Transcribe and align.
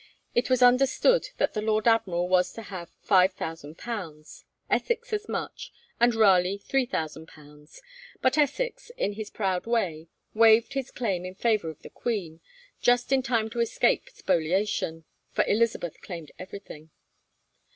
It 0.33 0.49
was 0.49 0.63
understood 0.63 1.29
that 1.37 1.53
the 1.53 1.61
Lord 1.61 1.87
Admiral 1.87 2.27
was 2.27 2.51
to 2.53 2.63
have 2.63 2.89
5,000_l._, 3.05 4.43
Essex 4.67 5.13
as 5.13 5.29
much, 5.29 5.71
and 5.99 6.15
Raleigh 6.15 6.57
3,000_l._; 6.57 7.79
but 8.19 8.35
Essex, 8.35 8.89
in 8.97 9.13
his 9.13 9.29
proud 9.29 9.67
way, 9.67 10.07
waived 10.33 10.73
his 10.73 10.89
claim 10.89 11.23
in 11.23 11.35
favour 11.35 11.69
of 11.69 11.83
the 11.83 11.91
Queen, 11.91 12.39
just 12.81 13.11
in 13.11 13.21
time 13.21 13.47
to 13.51 13.59
escape 13.59 14.09
spoliation, 14.09 15.03
for 15.33 15.45
Elizabeth 15.45 16.01
claimed 16.01 16.31
everything. 16.39 16.89